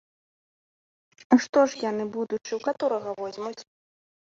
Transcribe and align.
А 1.35 1.39
што 1.47 1.59
ж 1.69 1.83
яны, 1.91 2.03
будучы, 2.17 2.51
у 2.59 2.61
каторага 2.67 3.17
возьмуць? 3.23 3.57